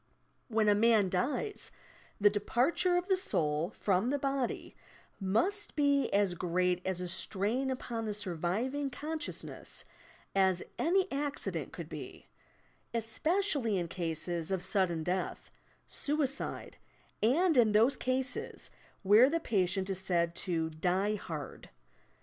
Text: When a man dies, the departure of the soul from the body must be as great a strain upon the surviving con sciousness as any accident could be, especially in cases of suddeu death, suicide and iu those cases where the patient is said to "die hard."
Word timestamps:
When 0.47 0.67
a 0.67 0.73
man 0.73 1.09
dies, 1.09 1.69
the 2.19 2.27
departure 2.31 2.97
of 2.97 3.07
the 3.07 3.15
soul 3.15 3.69
from 3.69 4.09
the 4.09 4.17
body 4.17 4.75
must 5.19 5.75
be 5.75 6.11
as 6.11 6.33
great 6.33 6.81
a 6.87 6.95
strain 7.07 7.69
upon 7.69 8.05
the 8.05 8.15
surviving 8.15 8.89
con 8.89 9.19
sciousness 9.19 9.83
as 10.35 10.63
any 10.79 11.05
accident 11.11 11.71
could 11.71 11.87
be, 11.87 12.25
especially 12.95 13.77
in 13.77 13.87
cases 13.87 14.49
of 14.49 14.61
suddeu 14.61 15.03
death, 15.03 15.51
suicide 15.85 16.77
and 17.21 17.55
iu 17.55 17.65
those 17.65 17.95
cases 17.95 18.71
where 19.03 19.29
the 19.29 19.39
patient 19.39 19.87
is 19.87 19.99
said 19.99 20.33
to 20.33 20.71
"die 20.71 21.13
hard." 21.13 21.69